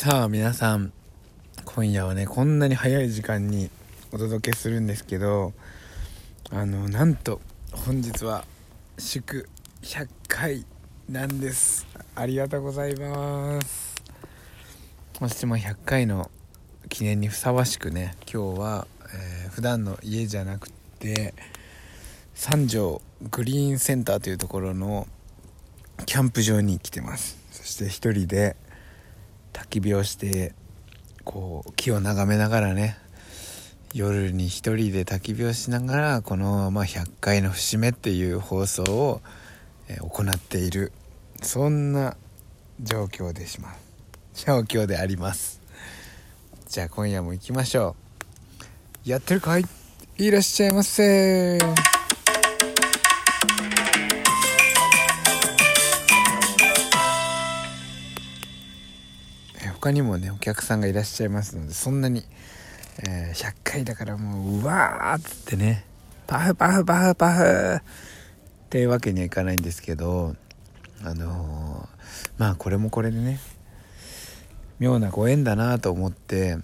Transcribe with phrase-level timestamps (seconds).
[0.00, 0.92] さあ皆さん
[1.64, 3.68] 今夜はねこんなに早い時間に
[4.12, 5.52] お届けするんですけど
[6.52, 7.40] あのなんと
[7.72, 8.44] 本日は
[8.96, 9.48] 祝
[9.82, 10.64] 100回
[11.08, 11.84] なんです。
[12.14, 13.96] ありがとうございます。
[15.18, 16.30] そしても100回の
[16.88, 21.34] 記念にふさわしくね今日は、えー、普段の家じゃなくて
[22.34, 23.02] 三条
[23.32, 25.08] グリーンセンターというところの
[26.06, 27.36] キャンプ場に来てます。
[27.50, 28.54] そして一人で
[29.58, 30.54] 焚き火をして
[31.24, 32.96] こう木を眺めながらね
[33.92, 39.20] 夜に一人で焚き火をしながらこの、まあ、100回の節目っていう放送を、
[39.88, 40.92] え行っている
[41.42, 42.16] そんな
[42.80, 43.74] 状況でしま
[44.34, 44.44] す。
[44.44, 45.60] 状況であります。
[46.68, 47.96] じゃあ今夜も行きましょ
[49.06, 49.08] う。
[49.08, 49.64] やってるかい？
[50.18, 51.58] いらっしゃいませ。
[59.80, 62.24] 他にもねお客さんがいらっしゃいますのでそんなに、
[63.08, 65.84] えー、100回だからもううわーっつってね
[66.26, 67.80] パフパフパフパフっ
[68.70, 70.34] ていうわけにはいかないんですけど
[71.04, 73.38] あのー、まあこれもこれでね
[74.80, 76.58] 妙なご縁だなと思って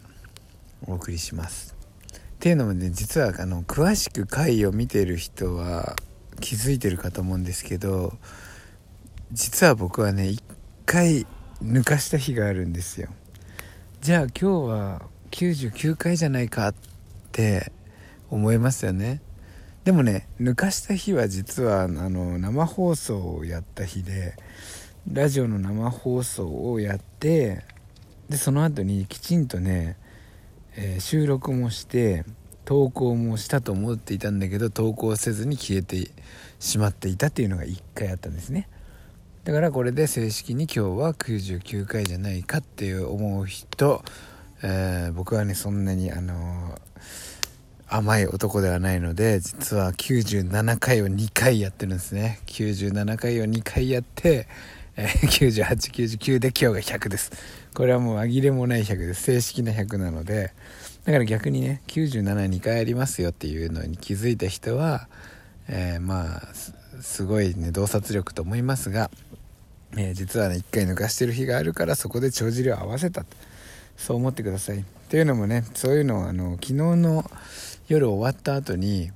[0.86, 1.74] お送りします。
[2.10, 5.94] っていうのもね実はあの詳しく回を見てる人は
[6.40, 8.12] 気づいてるかと思うんですけど
[9.32, 10.42] 実は僕はね一
[10.84, 11.26] 回
[11.62, 13.08] 抜かした日があるんですよ。
[14.00, 16.74] じゃあ今日は99回じゃないかっ
[17.32, 17.72] て
[18.30, 19.20] 思いますよね。
[19.84, 24.34] でもね抜かした日は実はあの生放送をやった日で
[25.10, 27.64] ラジオの生放送をやって
[28.30, 29.98] でその後にきちんとね、
[30.76, 32.24] えー、収録もして
[32.64, 36.10] 投稿もしたと思っていたんだけど投稿せずに消えて
[36.58, 38.68] しまっていたっていうのが1回あったんですね。
[39.44, 44.02] だからこれで正式に今日は99回じゃないかっていう思う人、
[44.62, 46.78] えー、僕はねそんなにあのー、
[47.88, 52.40] 甘い男ではないので実は97回を2回やってるんですね。
[52.46, 54.48] 97回を2回やって、
[54.96, 57.30] えー、9899で今日が100です。
[57.74, 59.24] これはもう紛れもない100です。
[59.24, 60.54] 正式な100なので
[61.04, 65.06] だから逆にね972回ありますよっていうのに気づいた人は、
[65.68, 66.42] えー、まあ
[67.02, 69.10] すごいね洞察力と思いますが
[69.96, 73.24] えー、実はね1回抜かしてる日があるからそこで帳尻を合わせた
[73.96, 74.78] そう思ってください。
[74.78, 77.30] っていうのもねそういうのをあの昨日の
[77.88, 79.10] 夜終わった後に、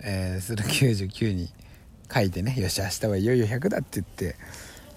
[0.00, 1.48] えー、それ99に
[2.12, 4.36] 書いてねよし明日はいよいよ100だって言って、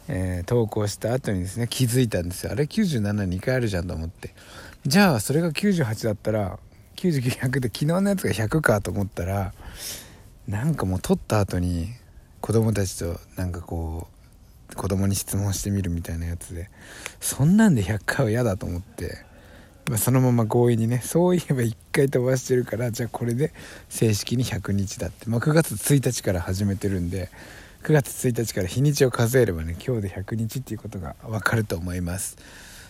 [0.07, 2.51] えー、投稿した後にですね気づいたんですよ。
[2.51, 4.35] あれ972回あるじゃんと思って。
[4.85, 6.59] じゃあそれが98だったら
[6.97, 9.53] 99100で昨日のやつが100かと思ったら
[10.47, 11.89] なんかもう撮った後に
[12.41, 14.16] 子供たちとなんかこう
[14.75, 16.69] 子供に質問してみるみたいなやつで
[17.19, 19.25] そんなんで100回は嫌だと思って、
[19.87, 23.53] まあ、そのまま強引にねそういえば1回飛ばしてるからじゃあこれで
[23.89, 27.29] 正式に100日だって、まあ、9月1日から始めてるんで
[27.83, 32.37] 9月1日から日にちを数えればね今日で100日っていうことが分かると思います。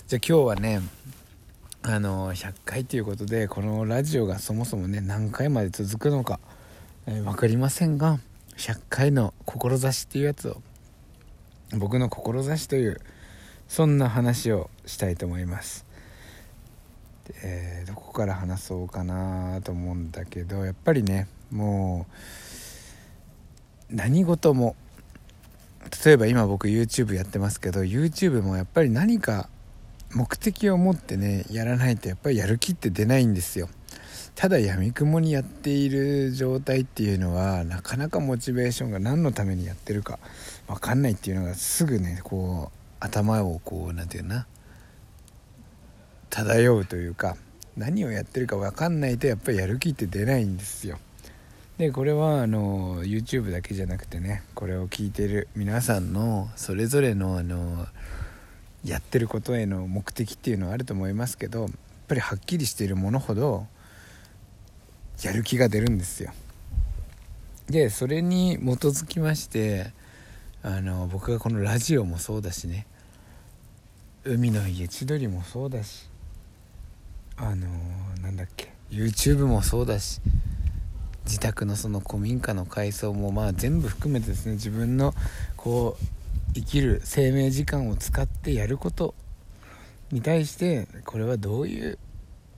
[0.07, 0.81] じゃあ今日はね
[1.83, 6.39] あの100回ということでこのラジオがそもそもね何回まで続くのか、
[7.05, 8.19] えー、分かりませんが
[8.57, 10.61] 100回の志っていうやつを
[11.73, 13.01] 僕の志という
[13.67, 15.85] そんな話をしたいと思います、
[17.43, 22.05] えー、どこから話そうかなと思うんだけどやっぱりねも
[23.91, 24.75] う何事も
[26.05, 29.49] 例えば今僕 YouTube やってますけど YouTube もやっぱり何か
[30.13, 33.69] 目的を持ってねやらないとやっぱりやる気って出ないんですよ。
[34.35, 40.19] ただやみくもにやっている状態っていうのはなかなかモチベーションが何のためにやってるか。
[40.67, 44.47] 分かんないっていうのがすぐねこう頭をこう何て言うな。
[46.29, 47.37] 漂うというか
[47.77, 50.99] 何をやってるか分かんないとやっぱりやる気って出ないんですよ。
[51.77, 57.85] でこれはあの YouTube だけじゃなくてねこれを聞いてる皆さんのそれぞれのあの
[58.83, 61.69] やってることへの目的っていうのはあると思いますけどやっ
[62.07, 63.67] ぱりはっきりしているものほど
[65.21, 66.33] やる気が出るんですよ。
[67.69, 69.91] でそれに基づきまして
[70.67, 72.87] あの僕がこのラジオもそうだしね。
[74.25, 76.09] 海の家千鳥もそうだし。
[77.37, 77.67] あの
[78.21, 78.73] なんだっけ。
[78.91, 80.19] YouTube もそうだし。
[81.23, 84.53] 自宅のその古民家の改装もまあ全部含めてですね。
[84.55, 85.13] 自分の
[85.55, 89.15] こう生きる生命時間を使ってやること
[90.11, 91.97] に対してこれはどういう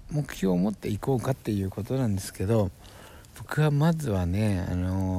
[0.10, 2.72] 目標を持っていこうかっていうことなんですけど
[3.38, 5.19] 僕はまずはねあの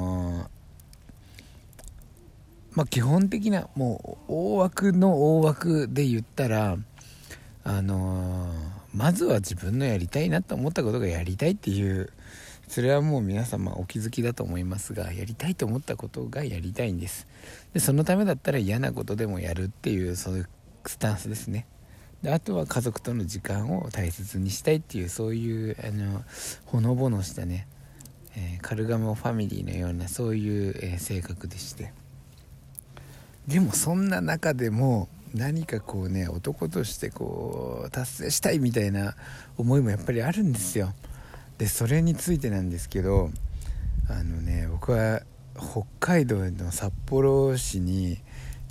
[2.73, 6.77] まあ基本的なもう大枠の大枠で言ったら
[7.63, 8.49] あのー、
[8.93, 12.11] まずは自分のやりたいなと思ったことがやりたいっていう
[12.71, 17.27] それはもう皆様お気づきだと思いますがやりたいと思ったことがやりたいんです。
[17.73, 20.49] でそのためだったら嫌なことでもやるっていうそういう
[20.85, 21.67] スタンスですね。
[22.23, 26.23] であとは家族との時間を大切にしたいっていうそういうあの
[26.65, 27.67] ほのぼのしたね、
[28.37, 31.93] えー、カルガモファミリーのようなそういう、えー、性格でして。
[33.47, 39.15] でもそんな中でも何かこうね男としてこう達成したいみたいな
[39.57, 40.93] 思いもやっぱりあるんですよ。
[41.57, 43.29] でそれについてなんですけど
[44.09, 45.21] あのね僕は
[45.55, 48.17] 北海道の札幌市に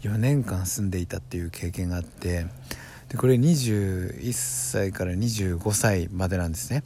[0.02, 2.46] 4年間住んでいたっていう経験があって
[3.08, 6.84] でこれ21歳から25歳までなんですね。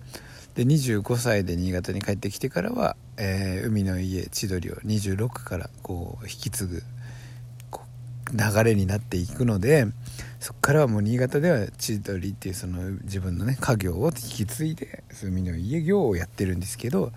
[0.55, 6.83] で25歳で新潟に帰ってきてからは、えー、海の家千鳥を26からこう引き継ぐ
[8.35, 9.87] 流れになっていくので
[10.41, 17.13] そこからはもう新潟では千鳥っていうその自分のね家業を引き継いで海の家業をやってるんですけど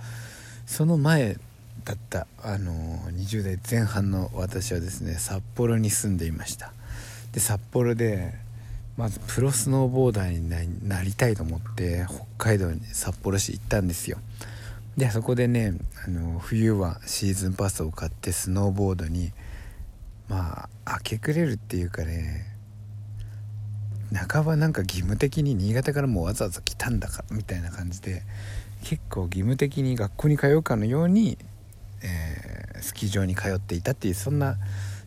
[0.66, 1.38] その前
[1.84, 2.72] だったあの
[3.12, 6.72] 20代前半の私はですね札幌に住んでいました。
[7.32, 8.34] で札幌で
[8.98, 14.18] まずプロスノーボーダーになりたいと思って北海道に札幌市行ったんですよ。
[14.98, 15.74] でそこでね
[16.06, 19.32] あの冬はシーズンパスを買ってスノーボードに
[20.28, 22.46] まあ明け暮れるっていうかね
[24.14, 28.24] 半ばなんか義務的に新潟からもうわざわざ来たんだからみたいな感じで
[28.84, 31.38] 結構義務的に学校に通うかのように、
[32.04, 34.58] えー、スキー場に通っていたっていうそんな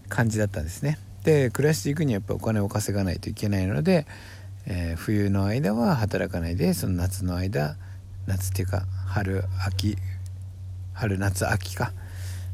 [0.09, 0.99] 感じだったんですね。
[1.25, 4.07] で暮らしていくにはやっぱお金を稼がないといけないので、
[4.67, 7.77] えー、冬の間は働かないでその夏の間
[8.27, 9.97] 夏っていうか春秋
[10.95, 11.93] 春夏秋か。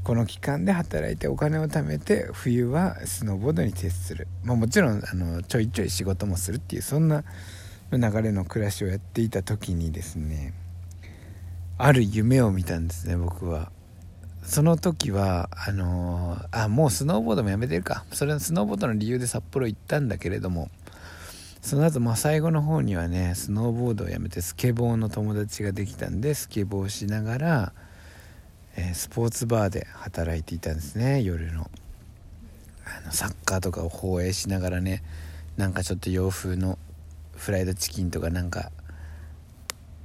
[0.07, 7.25] この期間で働いてお金を貯めて冬はスノーボードに徹する、まあ、もちろんあのちょいちょい仕事もするっていうそんな
[7.91, 10.55] 流れの暮らしをやっていた時にですね
[11.77, 13.73] ある夢を見たんですね僕は。
[14.45, 18.05] その時はあのー、あもうスノーボードもやめてるか。
[18.13, 20.71] それのスノーボードの理由で札幌行ったんだけれども
[21.63, 27.73] その後まあ最後の方にはねスノーボードをやめてスケボーの友達ができたんでスケボーしながら
[28.77, 31.71] えー、スポーツバーで働いていたんですね夜の。
[32.85, 35.03] あのサッカーとかを放映しながらね
[35.57, 36.79] なんかちょっと洋風の
[37.35, 38.71] フライドチキンとかなんか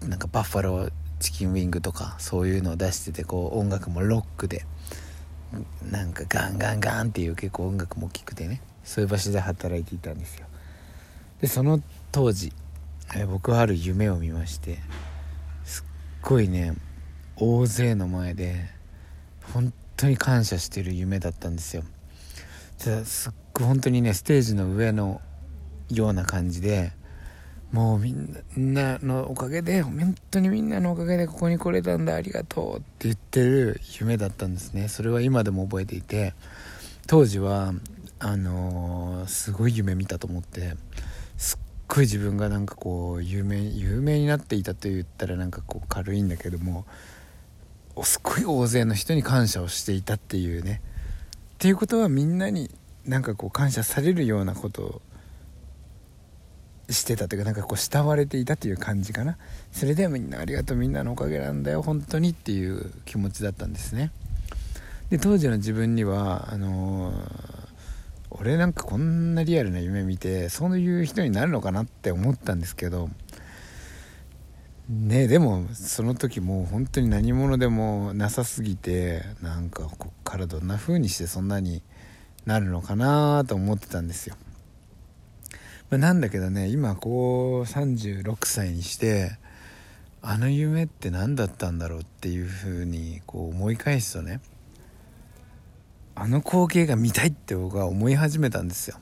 [0.02, 4.66] なんかバッファローチキンウィングとかそういうのを出しててこう音楽もロックで
[5.92, 10.48] なんかガンガンガンっていう結構音楽も大きくてねそういう場所で働いていたんですよ。
[11.42, 11.82] でその
[12.12, 12.54] 当時、
[13.16, 14.78] え僕はある夢を見まして
[15.64, 15.84] すっ
[16.22, 16.74] ごいね
[17.38, 18.69] 大勢の前で
[19.54, 21.83] 本当に感謝してる夢だったんですよ。
[22.78, 25.22] すっごい本当にねステージの上の
[25.89, 26.92] ような感じで
[27.72, 34.88] もうみんなのおかげで本当にみんなのおかげでここに来れたんだありがとうって言ってる夢だったんですね。
[34.88, 36.34] それは今でも覚えていて
[37.07, 37.74] 当時は
[38.19, 40.75] あのー、すごい夢見たと思って
[41.38, 46.86] すっごい自分がなんかこう有名有名になっていたと言ったらなんかこう軽いんだけども
[48.04, 50.82] すっごい大勢の人に感謝をしていたっていうね。
[51.56, 52.70] っていうことはみんなに
[53.06, 55.02] なんかこう感謝されるようなことを
[56.90, 59.38] してたというかなんかこう慕われていたという感じかな。
[59.72, 64.12] それでみんなありがとうみんなのおかげなんだよ本当にっていう気持ちだったんですね。
[65.10, 67.15] で当時の自分にはあのー、
[68.32, 73.10] 俺なんかこんなリアルな夢見てそういう人になるのかなって思ったんですけど
[74.90, 81.82] ねでもその時もう本当に何者でもなさすぎてなんかこっからどんな風にしてそんなに
[82.46, 84.36] なるのかなと思ってたんですよ、
[85.90, 89.38] まあ、なんだけどね今こう36歳にして
[90.24, 94.42] あの夢って何だったんだろうっていう風にこう思い返すとね
[96.16, 98.98] あの光景が見たいって僕は思い始めたんですよ。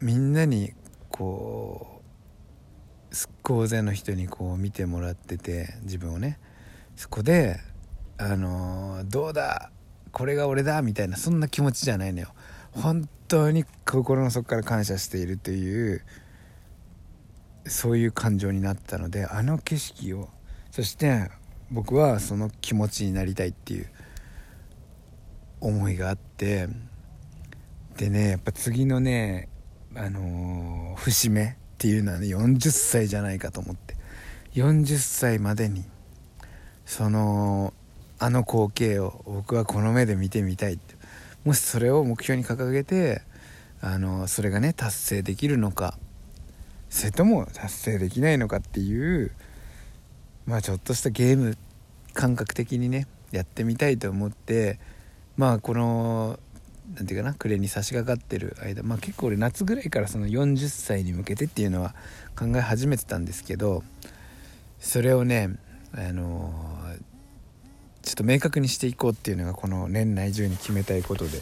[0.00, 0.72] みんなに
[1.08, 1.95] こう
[3.46, 6.40] すっごい大勢の人にこう見てもらってて自分をね。
[6.96, 7.60] そこで
[8.18, 9.70] あのー、どうだ
[10.10, 12.34] これが俺だみたいなそんな気持ちじゃないのよ。
[12.72, 16.02] 本当に心の底から感謝しているという
[17.66, 20.28] そういう感情になったのであの景色を
[20.72, 21.30] そして
[21.70, 23.88] 僕はその気持ちになりたいっていう
[25.60, 26.68] 思いがあって
[27.96, 29.48] でねやっぱ次のね
[29.94, 33.94] あのー、節目っていうのはね40歳じゃないかと思って。
[34.54, 35.84] 40歳までに
[36.86, 37.74] その
[38.18, 40.94] あの光景を僕はこの目で見てみたいって。
[41.44, 43.22] もしそれを目標に掲げて
[43.82, 45.98] あのそれがね達成できるのか。
[46.88, 49.32] それとも達成できないのかっていう
[50.46, 51.58] まあちょっとしたゲーム
[52.14, 54.78] 感覚的にねやってみたいと思って
[55.36, 56.40] まあこの
[56.94, 61.94] 何て言うかな暮れに差し掛かってる間まあ結構俺夏ぐらいからその40歳に向けてっていうのは
[62.38, 63.82] 考え始めてたんですけど
[64.78, 65.56] それをね
[65.92, 66.52] あの
[68.02, 71.40] ちょっと明確にしていこうっていうのがこの年内中に決めたいことで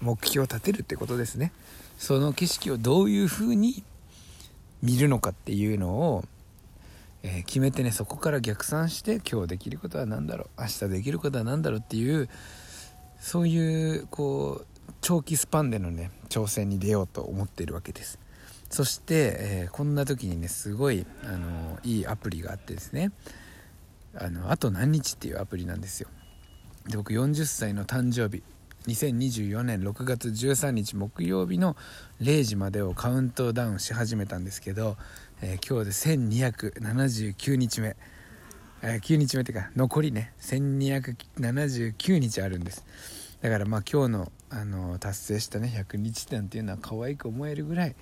[0.00, 1.52] 目標を立てるってことですね。
[1.98, 3.82] その景色をどういう風に
[4.82, 6.24] 見るのかっていうのを、
[7.22, 12.28] えー、決めてねそこから逆算して今日できることは何だろう明日できることは何だろうっていう
[13.26, 14.66] そういうこう
[15.00, 18.20] 長期スパンでのね挑戦に出ようと思っているわけです。
[18.70, 23.10] そして、えー、こんな時にねすごい、あのいいアプリがあってですね。
[24.14, 26.08] あのあと何日っていうアプリなんですよ。
[26.88, 28.44] で僕40歳の誕生日。
[28.86, 31.76] 2024年6月13日木曜日の
[32.22, 34.96] 0時までをカウントダウンし始めたんですけど、
[35.42, 37.96] えー、今日で1279日目、
[38.82, 42.84] え、9日目っていうか残りね1279日あるんです
[43.40, 47.94] だからまあ今日の、あの達成したね100日点っていうのは可愛く思えるぐらい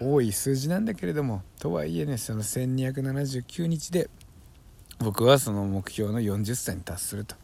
[0.00, 4.08] 多い数字なんだけれどもとはいえねその1279日で
[4.98, 7.36] 僕はその目標の40歳に達すると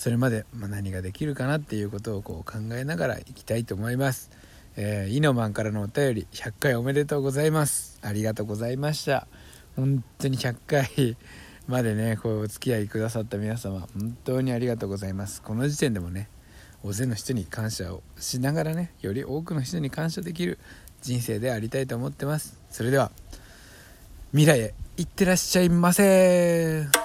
[0.00, 4.30] それまで、ま何ができるかなっていうことをこう考えながらいきたいと思います。
[4.74, 7.98] えー、イノマンからのお便り100回おめでとうございます。
[8.00, 9.26] ありがとうございました。
[9.76, 11.18] 本当に100回
[11.70, 15.40] までね、こうお付き合いくださった皆様、本当にありがとうございます。
[15.40, 16.28] この時点でもね、
[16.82, 20.58] 大勢の人に感謝をしながらね、より多くの人に感謝できる
[21.00, 22.58] 人生でありたいと思ってます。
[22.70, 23.12] それでは、
[24.32, 26.99] 未来へ行ってらっしゃいませ